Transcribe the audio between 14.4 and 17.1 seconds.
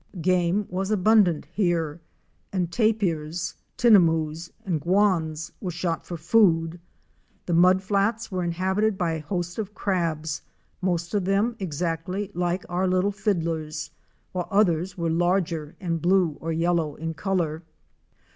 others were larger and blue or yellow